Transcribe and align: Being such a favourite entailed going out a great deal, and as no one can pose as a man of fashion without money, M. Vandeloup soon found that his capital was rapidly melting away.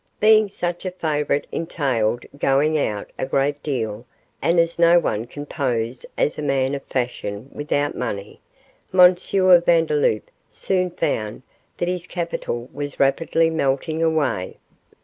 Being 0.19 0.49
such 0.49 0.83
a 0.83 0.89
favourite 0.89 1.45
entailed 1.51 2.25
going 2.35 2.75
out 2.75 3.11
a 3.19 3.27
great 3.27 3.61
deal, 3.61 4.07
and 4.41 4.59
as 4.59 4.79
no 4.79 4.97
one 4.97 5.27
can 5.27 5.45
pose 5.45 6.07
as 6.17 6.39
a 6.39 6.41
man 6.41 6.73
of 6.73 6.81
fashion 6.85 7.51
without 7.53 7.93
money, 7.95 8.39
M. 8.91 9.13
Vandeloup 9.13 10.31
soon 10.49 10.89
found 10.89 11.43
that 11.77 11.87
his 11.87 12.07
capital 12.07 12.67
was 12.73 12.99
rapidly 12.99 13.51
melting 13.51 14.01
away. 14.01 14.57